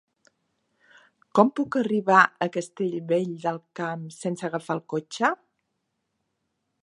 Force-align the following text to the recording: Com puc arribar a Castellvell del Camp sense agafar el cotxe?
Com 1.39 1.51
puc 1.59 1.77
arribar 1.81 2.21
a 2.45 2.47
Castellvell 2.55 3.29
del 3.45 3.61
Camp 3.81 4.09
sense 4.21 4.49
agafar 4.49 4.79
el 4.79 4.83
cotxe? 4.95 5.33